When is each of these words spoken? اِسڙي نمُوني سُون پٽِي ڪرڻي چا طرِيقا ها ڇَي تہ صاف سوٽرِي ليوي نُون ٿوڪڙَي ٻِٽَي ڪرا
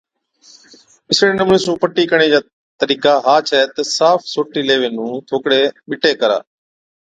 اِسڙي 1.11 1.33
نمُوني 1.37 1.57
سُون 1.63 1.75
پٽِي 1.81 2.03
ڪرڻي 2.11 2.27
چا 2.33 2.39
طرِيقا 2.81 3.13
ها 3.25 3.35
ڇَي 3.47 3.61
تہ 3.75 3.81
صاف 3.97 4.19
سوٽرِي 4.33 4.61
ليوي 4.67 4.89
نُون 4.95 5.11
ٿوڪڙَي 5.27 5.61
ٻِٽَي 5.89 6.11
ڪرا 6.21 6.39